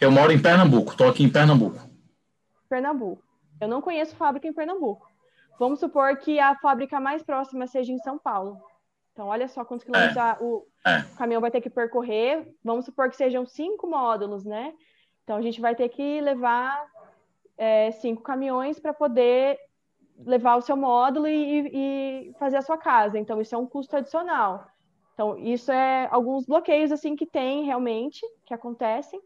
[0.00, 1.78] Eu moro em Pernambuco, estou aqui em Pernambuco.
[2.68, 3.22] Pernambuco.
[3.60, 5.06] Eu não conheço fábrica em Pernambuco.
[5.58, 8.60] Vamos supor que a fábrica mais próxima seja em São Paulo.
[9.14, 10.36] Então, olha só quantos quilômetros é.
[10.40, 10.98] o, é.
[10.98, 12.52] o caminhão vai ter que percorrer.
[12.64, 14.74] Vamos supor que sejam cinco módulos, né?
[15.22, 16.84] Então, a gente vai ter que levar
[17.56, 19.56] é, cinco caminhões para poder
[20.18, 23.16] levar o seu módulo e, e, fazer a sua casa.
[23.16, 24.66] Então, isso é um custo adicional.
[25.14, 29.20] Então, isso é alguns bloqueios assim que tem realmente, que acontecem.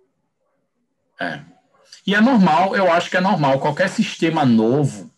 [1.18, 1.40] É.
[2.06, 3.58] E é normal, eu acho que é normal.
[3.58, 5.10] Qualquer sistema novo,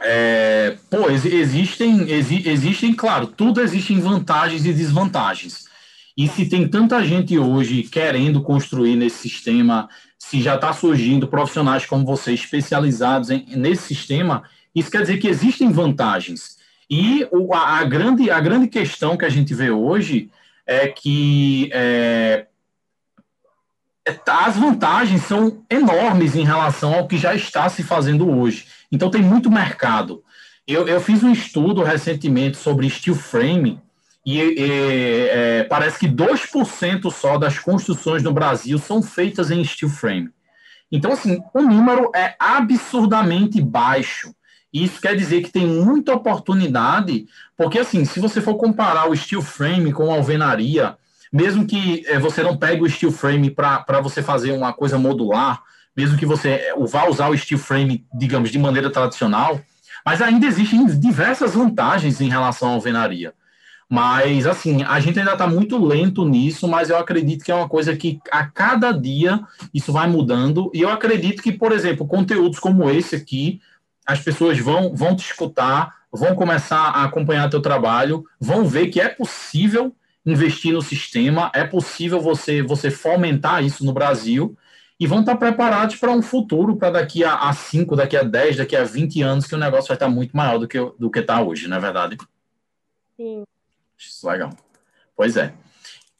[0.00, 5.66] é, pô, existem, exi, existem, claro, tudo existem vantagens e desvantagens.
[6.16, 11.86] E se tem tanta gente hoje querendo construir nesse sistema, se já está surgindo profissionais
[11.86, 14.42] como você especializados em, nesse sistema,
[14.74, 16.58] isso quer dizer que existem vantagens.
[16.90, 20.30] E o, a, a, grande, a grande questão que a gente vê hoje
[20.66, 22.46] é que é,
[24.26, 28.66] as vantagens são enormes em relação ao que já está se fazendo hoje.
[28.90, 30.22] Então, tem muito mercado.
[30.66, 33.80] Eu, eu fiz um estudo recentemente sobre steel frame
[34.24, 39.90] e, e é, parece que 2% só das construções no Brasil são feitas em steel
[39.90, 40.30] frame.
[40.92, 44.34] Então, assim, o número é absurdamente baixo.
[44.72, 49.40] Isso quer dizer que tem muita oportunidade, porque, assim, se você for comparar o steel
[49.40, 50.96] frame com a alvenaria,
[51.32, 55.62] mesmo que é, você não pegue o steel frame para você fazer uma coisa modular,
[55.96, 59.60] mesmo que você é, vá usar o steel frame, digamos, de maneira tradicional,
[60.04, 63.34] mas ainda existem diversas vantagens em relação à alvenaria.
[63.90, 67.68] Mas, assim, a gente ainda está muito lento nisso, mas eu acredito que é uma
[67.68, 69.40] coisa que a cada dia
[69.72, 70.70] isso vai mudando.
[70.74, 73.60] E eu acredito que, por exemplo, conteúdos como esse aqui,
[74.06, 79.00] as pessoas vão, vão te escutar, vão começar a acompanhar teu trabalho, vão ver que
[79.00, 79.94] é possível
[80.32, 84.56] investir no sistema, é possível você, você fomentar isso no Brasil
[85.00, 88.74] e vão estar preparados para um futuro, para daqui a 5, daqui a 10, daqui
[88.74, 91.40] a 20 anos, que o negócio vai estar muito maior do que do que está
[91.40, 92.16] hoje, não é verdade?
[93.16, 93.44] Sim.
[93.96, 94.50] Isso legal.
[95.16, 95.52] Pois é.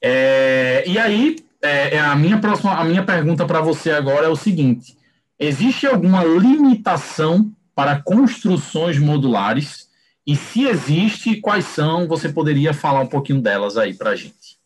[0.00, 4.28] é e aí, é, é, a, minha próxima, a minha pergunta para você agora é
[4.28, 4.96] o seguinte:
[5.38, 9.87] existe alguma limitação para construções modulares?
[10.28, 12.06] E se existe, quais são?
[12.06, 14.60] Você poderia falar um pouquinho delas aí para a gente.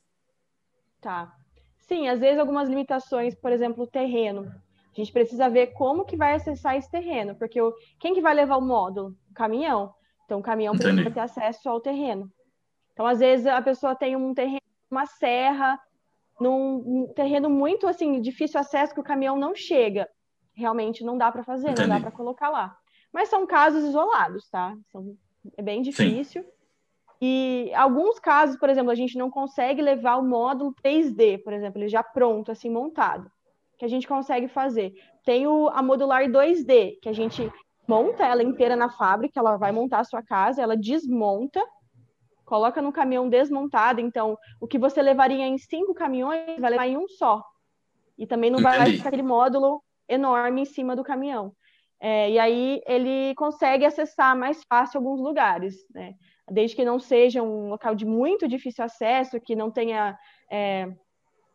[1.01, 1.33] Tá.
[1.79, 4.53] Sim, às vezes algumas limitações, por exemplo, o terreno.
[4.92, 8.35] A gente precisa ver como que vai acessar esse terreno, porque o, quem que vai
[8.35, 9.16] levar o módulo?
[9.31, 9.94] O caminhão.
[10.25, 10.94] Então, o caminhão Entendi.
[10.94, 12.29] precisa ter acesso ao terreno.
[12.92, 14.59] Então, às vezes, a pessoa tem um terreno,
[14.90, 15.79] uma serra,
[16.40, 20.09] num um terreno muito assim difícil acesso que o caminhão não chega.
[20.55, 21.88] Realmente não dá para fazer, Entendi.
[21.88, 22.77] não dá para colocar lá.
[23.12, 24.77] Mas são casos isolados, tá?
[24.90, 25.16] São
[25.57, 26.42] é bem difícil.
[26.42, 26.48] Sim.
[27.24, 31.81] E alguns casos, por exemplo, a gente não consegue levar o módulo 3D, por exemplo,
[31.81, 33.31] ele já pronto, assim, montado,
[33.78, 34.92] que a gente consegue fazer.
[35.24, 37.48] Tem o, a modular 2D, que a gente
[37.87, 41.62] monta ela inteira na fábrica, ela vai montar a sua casa, ela desmonta,
[42.44, 46.96] coloca no caminhão desmontado, então o que você levaria em cinco caminhões, vai levar em
[46.96, 47.40] um só.
[48.18, 48.78] E também não Entendi.
[48.78, 51.55] vai ficar aquele módulo enorme em cima do caminhão.
[52.05, 56.15] É, e aí ele consegue acessar mais fácil alguns lugares, né?
[56.51, 60.19] Desde que não seja um local de muito difícil acesso, que não tenha
[60.51, 60.88] é,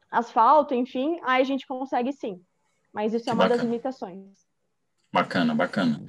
[0.09, 2.39] asfalto, enfim, aí a gente consegue sim.
[2.93, 3.57] Mas isso é uma bacana.
[3.57, 4.23] das limitações.
[5.11, 6.01] Bacana, bacana.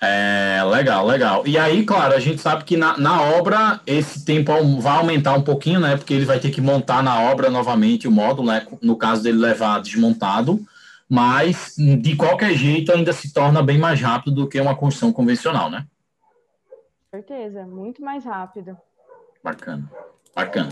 [0.00, 1.46] É, legal, legal.
[1.46, 5.42] E aí, claro, a gente sabe que na, na obra esse tempo vai aumentar um
[5.42, 5.96] pouquinho, né?
[5.96, 8.66] Porque ele vai ter que montar na obra novamente o módulo, né?
[8.82, 10.60] No caso dele levar desmontado
[11.08, 15.70] mas de qualquer jeito ainda se torna bem mais rápido do que uma construção convencional,
[15.70, 15.86] né?
[17.10, 18.76] Certeza, muito mais rápido.
[19.42, 19.90] Bacana,
[20.34, 20.70] bacana.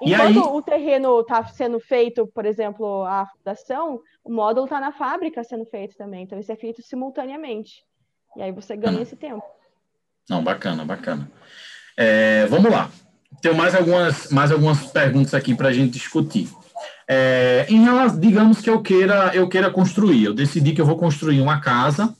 [0.00, 0.56] E Enquanto aí...
[0.56, 5.64] o terreno está sendo feito, por exemplo, a fundação, o módulo está na fábrica sendo
[5.66, 7.84] feito também, então isso é feito simultaneamente.
[8.36, 9.44] E aí você ganha esse tempo.
[10.28, 11.30] Não, bacana, bacana.
[11.96, 12.90] É, vamos lá.
[13.42, 16.48] Tenho mais algumas, mais algumas perguntas aqui para a gente discutir.
[17.08, 20.96] É, em relação, digamos que eu queira, eu queira construir, eu decidi que eu vou
[20.96, 22.14] construir uma casa,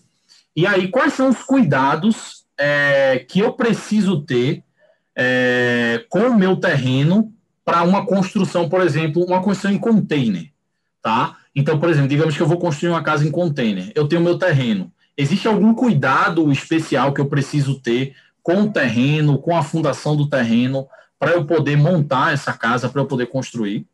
[0.55, 4.63] e aí quais são os cuidados é, que eu preciso ter
[5.17, 7.33] é, com o meu terreno
[7.65, 10.51] para uma construção, por exemplo, uma construção em container,
[11.03, 11.37] tá?
[11.57, 14.39] Então, por exemplo, digamos que eu vou construir uma casa em container, eu tenho meu
[14.39, 14.93] terreno.
[15.17, 20.29] Existe algum cuidado especial que eu preciso ter com o terreno, com a fundação do
[20.29, 20.87] terreno,
[21.19, 23.87] para eu poder montar essa casa, para eu poder construir?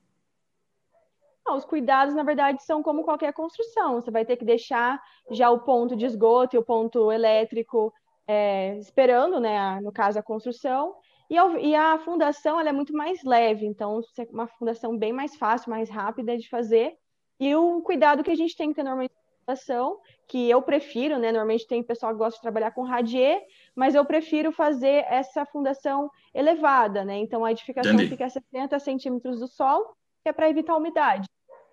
[1.51, 4.01] Não, os cuidados, na verdade, são como qualquer construção.
[4.01, 7.93] Você vai ter que deixar já o ponto de esgoto e o ponto elétrico
[8.25, 10.95] é, esperando, né, no caso, a construção.
[11.29, 15.35] E, e a fundação ela é muito mais leve, então é uma fundação bem mais
[15.35, 16.97] fácil, mais rápida de fazer.
[17.41, 21.19] E o cuidado que a gente tem que ter normalmente na fundação, que eu prefiro,
[21.19, 21.33] né?
[21.33, 23.43] Normalmente tem pessoal que gosta de trabalhar com radier,
[23.75, 27.17] mas eu prefiro fazer essa fundação elevada, né?
[27.17, 28.11] Então a edificação Entendi.
[28.11, 31.27] fica a 70 centímetros do solo, que é para evitar a umidade.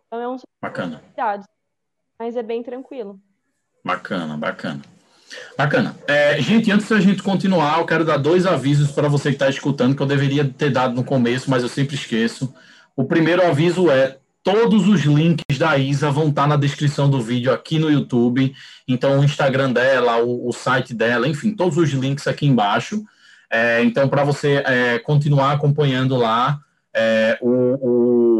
[0.07, 1.01] Então é um bacana.
[1.13, 1.45] Cuidados,
[2.17, 3.19] mas é bem tranquilo.
[3.83, 4.81] Bacana, bacana.
[5.57, 5.95] Bacana.
[6.07, 9.49] É, gente, antes da gente continuar, eu quero dar dois avisos para você que está
[9.49, 12.53] escutando, que eu deveria ter dado no começo, mas eu sempre esqueço.
[12.95, 17.21] O primeiro aviso é: todos os links da Isa vão estar tá na descrição do
[17.21, 18.55] vídeo aqui no YouTube.
[18.87, 23.03] Então, o Instagram dela, o, o site dela, enfim, todos os links aqui embaixo.
[23.51, 26.59] É, então, para você é, continuar acompanhando lá
[26.93, 27.49] é, o,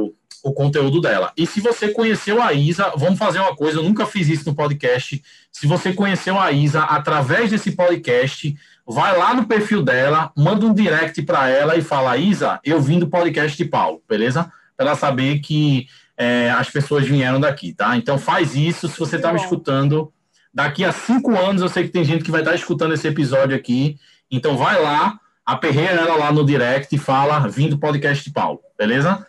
[0.10, 0.16] o
[0.47, 1.33] o conteúdo dela.
[1.36, 4.55] E se você conheceu a Isa, vamos fazer uma coisa, eu nunca fiz isso no
[4.55, 5.21] podcast.
[5.51, 8.55] Se você conheceu a Isa através desse podcast,
[8.88, 12.97] vai lá no perfil dela, manda um direct para ela e fala: Isa, eu vim
[12.97, 14.49] do podcast de Paulo, beleza?
[14.77, 17.97] Para ela saber que é, as pessoas vieram daqui, tá?
[17.97, 18.88] Então faz isso.
[18.88, 20.13] Se você está me escutando,
[20.53, 23.05] daqui a cinco anos eu sei que tem gente que vai estar tá escutando esse
[23.05, 23.97] episódio aqui.
[24.31, 28.62] Então vai lá, aperreia ela lá no direct e fala: vim do podcast de Paulo,
[28.79, 29.27] beleza?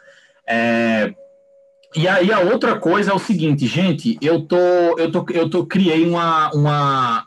[0.49, 1.13] É,
[1.95, 4.57] e aí a outra coisa é o seguinte, gente, eu tô,
[4.99, 7.27] eu tô, eu tô criei uma, uma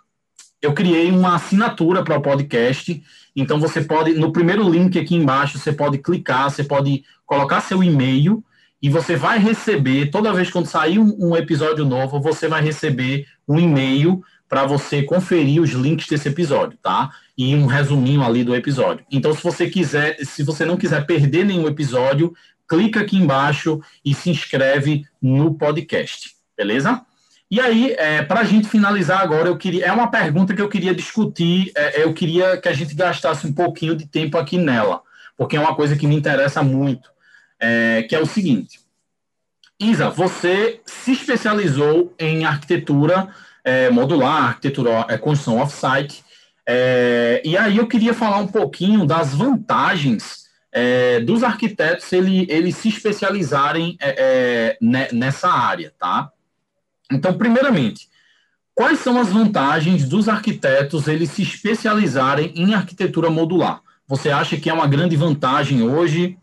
[0.61, 3.01] eu criei uma assinatura para o podcast.
[3.35, 7.83] Então você pode, no primeiro link aqui embaixo, você pode clicar, você pode colocar seu
[7.83, 8.43] e-mail
[8.81, 13.25] e você vai receber, toda vez quando sair um, um episódio novo, você vai receber
[13.47, 17.09] um e-mail para você conferir os links desse episódio, tá?
[17.37, 19.05] E um resuminho ali do episódio.
[19.09, 22.33] Então, se você quiser, se você não quiser perder nenhum episódio,
[22.71, 27.01] clica aqui embaixo e se inscreve no podcast, beleza?
[27.49, 30.69] E aí, é, para a gente finalizar agora, eu queria, é uma pergunta que eu
[30.69, 35.01] queria discutir, é, eu queria que a gente gastasse um pouquinho de tempo aqui nela,
[35.35, 37.09] porque é uma coisa que me interessa muito,
[37.59, 38.79] é, que é o seguinte.
[39.77, 43.27] Isa, você se especializou em arquitetura
[43.65, 46.23] é, modular, arquitetura, é, construção off-site,
[46.65, 50.40] é, e aí eu queria falar um pouquinho das vantagens
[50.71, 56.31] é, dos arquitetos ele, eles se especializarem é, é, nessa área, tá?
[57.11, 58.09] Então, primeiramente,
[58.73, 63.81] quais são as vantagens dos arquitetos eles se especializarem em arquitetura modular?
[64.07, 66.37] Você acha que é uma grande vantagem hoje?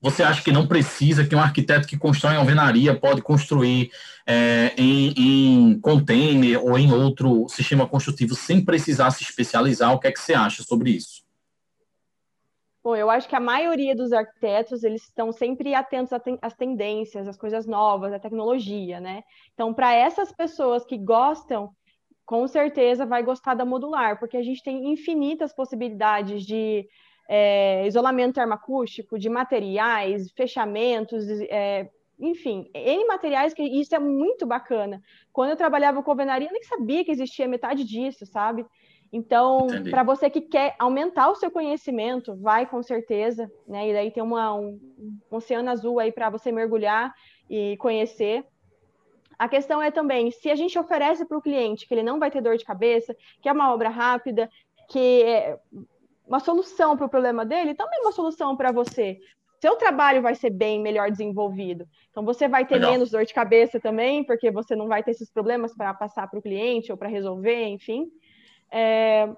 [0.00, 3.92] Você acha que não precisa, que um arquiteto que constrói alvenaria pode construir
[4.26, 9.92] é, em, em container ou em outro sistema construtivo sem precisar se especializar?
[9.92, 11.22] O que é que você acha sobre isso?
[12.82, 17.36] Bom, eu acho que a maioria dos arquitetos, eles estão sempre atentos às tendências, às
[17.36, 19.22] coisas novas, à tecnologia, né?
[19.54, 21.70] Então, para essas pessoas que gostam,
[22.26, 26.88] com certeza vai gostar da modular, porque a gente tem infinitas possibilidades de
[27.28, 35.00] é, isolamento termoacústico, de materiais, fechamentos, é, enfim, N materiais que isso é muito bacana.
[35.32, 38.66] Quando eu trabalhava com alvenaria, eu nem sabia que existia metade disso, sabe?
[39.12, 43.90] Então, para você que quer aumentar o seu conhecimento, vai com certeza, né?
[43.90, 47.12] E daí tem uma, um, um oceano azul aí para você mergulhar
[47.48, 48.42] e conhecer.
[49.38, 52.30] A questão é também, se a gente oferece para o cliente que ele não vai
[52.30, 54.48] ter dor de cabeça, que é uma obra rápida,
[54.88, 55.58] que é
[56.26, 59.18] uma solução para o problema dele, também é uma solução para você.
[59.60, 61.86] Seu trabalho vai ser bem melhor desenvolvido.
[62.10, 62.92] Então, você vai ter Legal.
[62.92, 66.38] menos dor de cabeça também, porque você não vai ter esses problemas para passar para
[66.38, 68.10] o cliente ou para resolver, enfim.
[68.72, 69.28] É,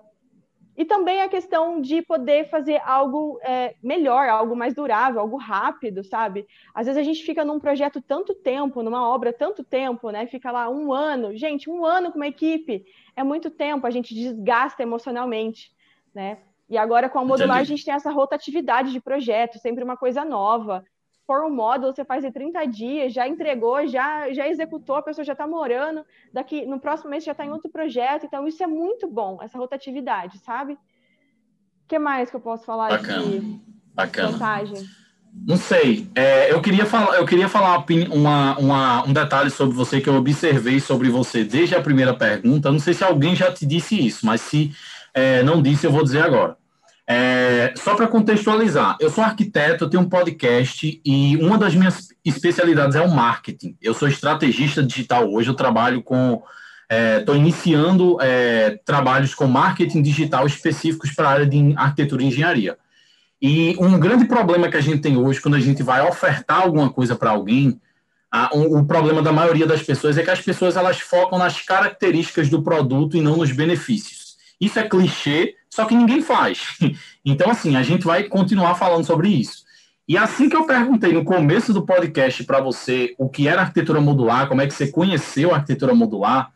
[0.77, 6.03] e também a questão de poder fazer algo é, melhor, algo mais durável, algo rápido,
[6.03, 6.47] sabe?
[6.75, 10.27] Às vezes a gente fica num projeto tanto tempo, numa obra tanto tempo, né?
[10.27, 11.37] Fica lá um ano.
[11.37, 15.73] Gente, um ano com uma equipe é muito tempo, a gente desgasta emocionalmente,
[16.15, 16.39] né?
[16.69, 20.25] E agora com a modular a gente tem essa rotatividade de projeto, sempre uma coisa
[20.25, 20.85] nova
[21.27, 25.25] for um módulo, você faz em 30 dias, já entregou, já, já executou, a pessoa
[25.25, 28.67] já está morando, daqui no próximo mês já está em outro projeto, então isso é
[28.67, 30.75] muito bom, essa rotatividade, sabe?
[30.75, 30.79] O
[31.89, 33.23] que mais que eu posso falar Bacana.
[33.23, 33.61] de
[33.95, 34.33] Bacana.
[34.33, 34.85] vantagem?
[35.47, 36.09] Não sei.
[36.15, 40.15] É, eu queria falar, eu queria falar uma, uma, um detalhe sobre você que eu
[40.15, 42.71] observei sobre você desde a primeira pergunta.
[42.71, 44.73] Não sei se alguém já te disse isso, mas se
[45.13, 46.57] é, não disse, eu vou dizer agora.
[47.07, 52.09] É, só para contextualizar, eu sou arquiteto, eu tenho um podcast e uma das minhas
[52.25, 53.77] especialidades é o marketing.
[53.81, 56.43] Eu sou estrategista digital hoje, eu trabalho com.
[57.19, 62.27] Estou é, iniciando é, trabalhos com marketing digital específicos para a área de arquitetura e
[62.27, 62.77] engenharia.
[63.41, 66.91] E um grande problema que a gente tem hoje, quando a gente vai ofertar alguma
[66.91, 67.81] coisa para alguém,
[68.31, 71.61] a, um, o problema da maioria das pessoas é que as pessoas elas focam nas
[71.61, 74.37] características do produto e não nos benefícios.
[74.61, 76.79] Isso é clichê, só que ninguém faz.
[77.27, 79.65] Então, assim, a gente vai continuar falando sobre isso.
[80.07, 83.99] E assim que eu perguntei no começo do podcast para você o que era arquitetura
[83.99, 86.51] modular, como é que você conheceu a arquitetura modular,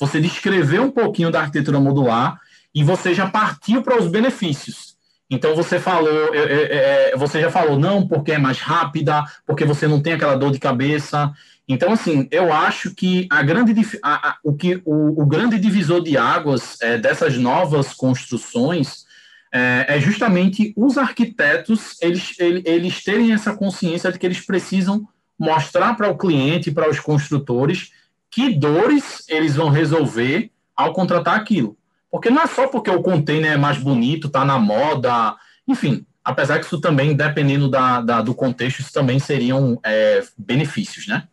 [0.00, 2.40] você descreveu um pouquinho da arquitetura modular
[2.74, 4.96] e você já partiu para os benefícios.
[5.30, 9.86] Então você falou, é, é, você já falou não porque é mais rápida, porque você
[9.86, 11.30] não tem aquela dor de cabeça.
[11.66, 16.02] Então assim, eu acho que a grande a, a, o que o, o, grande divisor
[16.02, 19.04] de águas é, dessas novas construções
[19.52, 25.94] é, é justamente os arquitetos eles, eles terem essa consciência de que eles precisam mostrar
[25.94, 27.90] para o cliente, para os construtores,
[28.30, 31.76] que dores eles vão resolver ao contratar aquilo.
[32.10, 35.34] Porque não é só porque o container é mais bonito, está na moda,
[35.66, 41.06] enfim, apesar que isso também, dependendo da, da do contexto, isso também seriam é, benefícios,
[41.06, 41.26] né?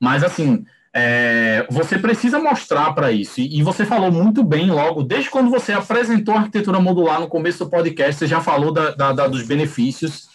[0.00, 3.40] Mas, assim, é, você precisa mostrar para isso.
[3.40, 7.64] E, você falou muito bem logo, desde quando você apresentou a arquitetura modular no começo
[7.64, 10.28] do podcast, você já falou da, da, da, dos benefícios.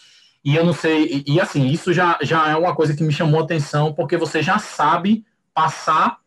[0.43, 3.11] E eu não sei, e, e, assim, isso já, já é uma coisa que me
[3.11, 6.19] chamou atenção, porque você já sabe passar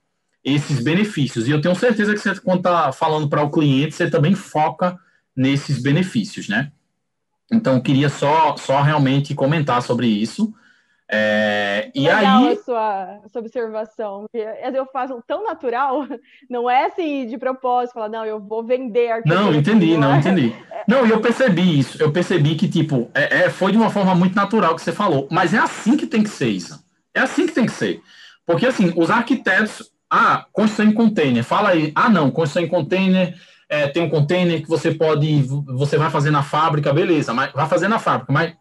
[0.45, 1.47] esses benefícios.
[1.47, 4.99] E eu tenho certeza que você, quando está falando para o cliente, você também foca
[5.37, 6.73] nesses benefícios, né?
[7.51, 10.53] Então, queria só, só realmente comentar sobre isso.
[11.11, 12.53] É, e Legal aí...
[12.53, 14.27] a sua, sua observação.
[14.75, 16.07] Eu faço tão natural,
[16.51, 20.55] não é assim de propósito, falar, não, eu vou vender Não, entendi, não, entendi.
[20.87, 24.15] Não, e eu percebi isso, eu percebi que, tipo, é, é, foi de uma forma
[24.15, 26.83] muito natural que você falou, mas é assim que tem que ser, Isa.
[27.15, 28.01] É assim que tem que ser.
[28.47, 33.35] Porque, assim, os arquitetos, ah, construção em container, fala aí, ah, não, construção em container,
[33.69, 37.69] é, tem um container que você pode, você vai fazer na fábrica, beleza, mas vai
[37.69, 38.55] fazer na fábrica, mas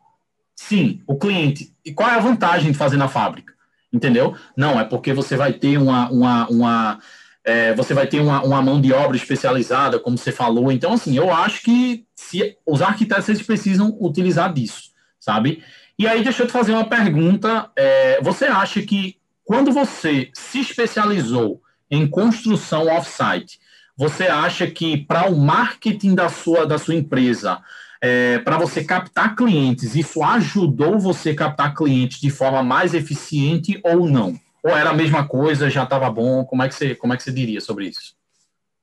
[0.58, 1.72] Sim, o cliente.
[1.86, 3.54] E qual é a vantagem de fazer na fábrica?
[3.94, 4.36] Entendeu?
[4.58, 6.10] Não, é porque você vai ter uma.
[6.10, 7.00] uma, uma
[7.46, 10.72] é, você vai ter uma, uma mão de obra especializada, como você falou.
[10.72, 14.90] Então, assim, eu acho que se, os arquitetos eles precisam utilizar disso,
[15.20, 15.64] sabe?
[15.98, 17.70] E aí, deixa eu te fazer uma pergunta.
[17.76, 19.16] É, você acha que
[19.46, 23.60] quando você se especializou em construção off-site,
[23.96, 27.60] você acha que para o marketing da sua, da sua empresa,
[28.02, 33.80] é, para você captar clientes, isso ajudou você a captar clientes de forma mais eficiente
[33.84, 34.34] ou não?
[34.64, 36.44] Ou era a mesma coisa, já estava bom?
[36.46, 38.16] Como é, que você, como é que você diria sobre isso?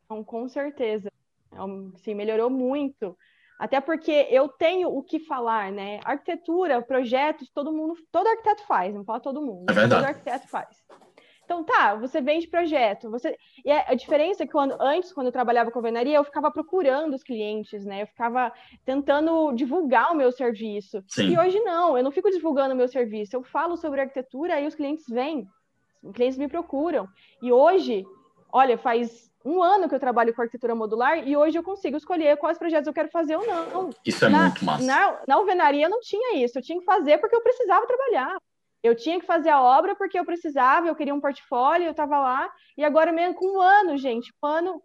[0.05, 1.11] Então, com certeza.
[1.53, 3.17] É sim, melhorou muito.
[3.59, 6.01] Até porque eu tenho o que falar, né?
[6.05, 9.71] Arquitetura, projetos, todo mundo, todo arquiteto faz, não fala todo mundo.
[9.71, 10.03] É verdade.
[10.03, 10.69] Todo arquiteto faz.
[11.45, 13.37] Então, tá, você vende projeto, você...
[13.65, 17.15] E a diferença é que quando, antes, quando eu trabalhava com alvenaria, eu ficava procurando
[17.15, 18.03] os clientes, né?
[18.03, 18.51] Eu ficava
[18.85, 21.05] tentando divulgar o meu serviço.
[21.07, 21.31] Sim.
[21.31, 23.37] E hoje não, eu não fico divulgando o meu serviço.
[23.37, 25.47] Eu falo sobre arquitetura e os clientes vêm.
[26.03, 27.09] Os clientes me procuram.
[27.43, 28.05] E hoje,
[28.51, 32.37] olha, faz um ano que eu trabalho com arquitetura modular e hoje eu consigo escolher
[32.39, 33.91] quais projetos eu quero fazer ou não.
[34.05, 34.87] Isso é na, muito massa.
[34.87, 38.39] Na, na alvenaria eu não tinha isso, eu tinha que fazer porque eu precisava trabalhar.
[38.85, 42.19] Eu tinha que fazer a obra porque eu precisava, eu queria um portfólio, eu estava
[42.19, 44.83] lá, e agora mesmo com um ano, gente, um ano,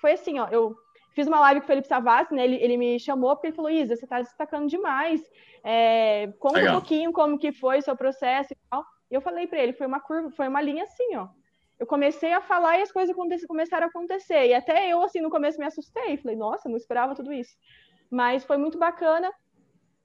[0.00, 0.74] foi assim, ó, eu
[1.14, 3.70] fiz uma live com o Felipe Savassi, né, ele, ele me chamou porque ele falou,
[3.70, 5.22] Isa, você está destacando demais,
[5.62, 6.74] é, conta Legal.
[6.74, 9.72] um pouquinho como que foi o seu processo e tal, e eu falei para ele,
[9.72, 11.28] foi uma curva, foi uma linha assim, ó,
[11.78, 13.14] eu comecei a falar e as coisas
[13.46, 17.14] começaram a acontecer, e até eu, assim, no começo me assustei, falei, nossa, não esperava
[17.14, 17.56] tudo isso,
[18.10, 19.32] mas foi muito bacana,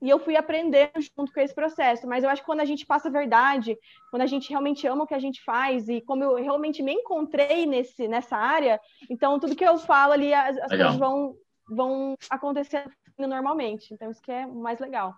[0.00, 2.06] e eu fui aprendendo junto com esse processo.
[2.06, 3.76] Mas eu acho que quando a gente passa a verdade,
[4.10, 6.92] quando a gente realmente ama o que a gente faz, e como eu realmente me
[6.92, 8.80] encontrei nesse, nessa área,
[9.10, 11.34] então tudo que eu falo ali, as, as coisas vão,
[11.68, 13.92] vão acontecendo normalmente.
[13.92, 15.14] Então, isso que é mais legal.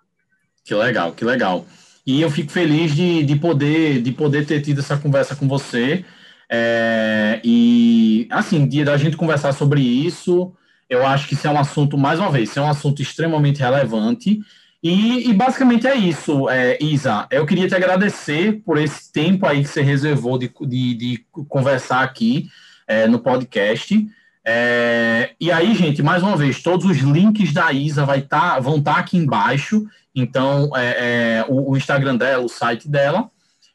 [0.64, 1.66] Que legal, que legal.
[2.06, 6.04] E eu fico feliz de, de, poder, de poder ter tido essa conversa com você.
[6.48, 10.52] É, e, assim, de a gente conversar sobre isso,
[10.88, 13.60] eu acho que isso é um assunto, mais uma vez, isso é um assunto extremamente
[13.60, 14.40] relevante
[14.82, 17.26] e, e, basicamente é isso, é, Isa.
[17.30, 22.02] Eu queria te agradecer por esse tempo aí que você reservou de, de, de conversar
[22.02, 22.48] aqui
[22.86, 23.94] é, no podcast.
[24.42, 28.78] É, e aí, gente, mais uma vez, todos os links da Isa vai tá, vão
[28.78, 29.86] estar tá aqui embaixo.
[30.14, 33.30] Então, é, é, o, o, Instagram dela, o site dela.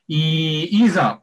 [0.10, 1.20] E, Isa,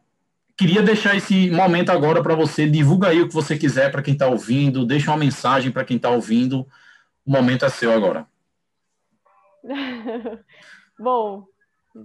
[0.56, 2.68] queria deixar esse momento agora para você.
[2.68, 5.96] Divulga aí o que você quiser para quem está ouvindo, deixa uma mensagem para quem
[5.96, 6.66] está ouvindo.
[7.26, 8.26] O momento é seu agora.
[10.98, 11.44] Bom,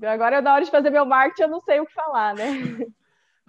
[0.04, 2.78] agora é da hora de fazer meu marketing, eu não sei o que falar, né?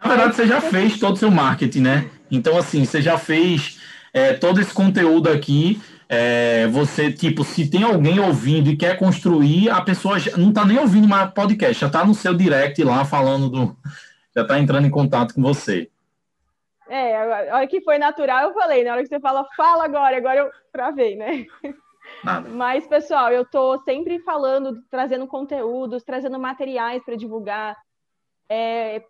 [0.03, 2.11] Na verdade, você já fez todo o seu marketing, né?
[2.31, 3.81] Então, assim, você já fez
[4.13, 5.81] é, todo esse conteúdo aqui.
[6.09, 10.65] É, você, tipo, se tem alguém ouvindo e quer construir, a pessoa já, não está
[10.65, 13.77] nem ouvindo mais podcast, já está no seu direct lá falando do.
[14.35, 15.91] Já está entrando em contato com você.
[16.89, 18.85] É, a hora que foi natural, eu falei.
[18.85, 21.45] Na hora que você fala, fala agora, agora eu travei, né?
[22.23, 22.49] Nada.
[22.49, 27.77] Mas, pessoal, eu estou sempre falando, trazendo conteúdos, trazendo materiais para divulgar,
[28.49, 29.05] é,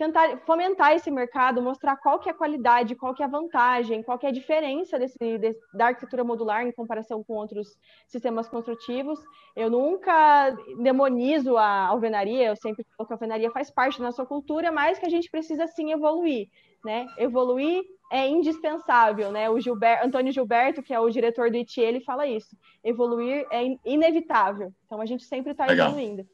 [0.00, 4.02] tentar fomentar esse mercado, mostrar qual que é a qualidade, qual que é a vantagem,
[4.02, 7.76] qual que é a diferença desse, desse, da arquitetura modular em comparação com outros
[8.06, 9.20] sistemas construtivos.
[9.54, 14.24] Eu nunca demonizo a alvenaria, eu sempre falo que a alvenaria faz parte da nossa
[14.24, 16.48] cultura, mas que a gente precisa sim evoluir,
[16.82, 17.06] né?
[17.18, 19.50] Evoluir é indispensável, né?
[19.50, 22.56] O Gilberto, Antônio Gilberto, que é o diretor do ITI, ele fala isso.
[22.82, 24.72] Evoluir é inevitável.
[24.86, 26.26] Então a gente sempre está evoluindo.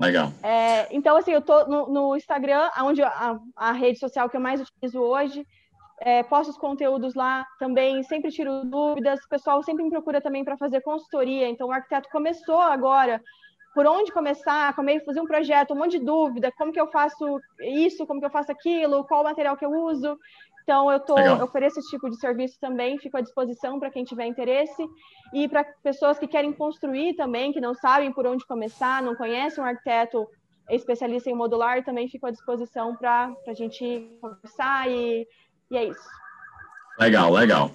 [0.00, 0.32] Legal.
[0.42, 4.40] É, então, assim, eu tô no, no Instagram, onde a, a, rede social que eu
[4.40, 5.44] mais utilizo hoje,
[6.00, 9.20] é, posto os conteúdos lá também, sempre tiro dúvidas.
[9.24, 11.48] O pessoal sempre me procura também para fazer consultoria.
[11.48, 13.20] Então, o arquiteto começou agora.
[13.74, 14.74] Por onde começar?
[14.74, 15.74] Como fazer um projeto?
[15.74, 16.52] Um monte de dúvida.
[16.56, 18.06] Como que eu faço isso?
[18.06, 19.04] Como que eu faço aquilo?
[19.04, 20.18] Qual o material que eu uso?
[20.68, 24.04] Então, eu, tô, eu ofereço esse tipo de serviço também, fico à disposição para quem
[24.04, 24.86] tiver interesse.
[25.32, 29.64] E para pessoas que querem construir também, que não sabem por onde começar, não conhecem
[29.64, 30.26] um arquiteto
[30.68, 35.26] especialista em modular, também fico à disposição para a gente conversar e,
[35.70, 36.06] e é isso.
[37.00, 37.70] Legal, legal.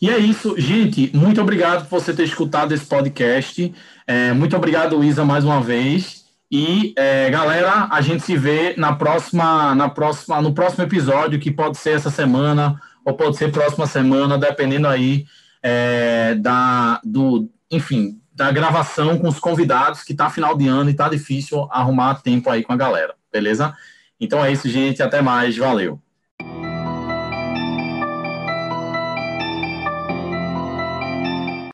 [0.00, 1.10] E é isso, gente.
[1.16, 3.74] Muito obrigado por você ter escutado esse podcast.
[4.06, 6.25] É, muito obrigado, Isa, mais uma vez.
[6.50, 11.50] E é, galera, a gente se vê na próxima, na próxima, no próximo episódio, que
[11.50, 15.26] pode ser essa semana ou pode ser próxima semana, dependendo aí
[15.62, 20.94] é, da, do, enfim, da gravação com os convidados, que tá final de ano e
[20.94, 23.74] tá difícil arrumar tempo aí com a galera, beleza?
[24.20, 25.02] Então é isso, gente.
[25.02, 25.56] Até mais.
[25.56, 26.00] Valeu.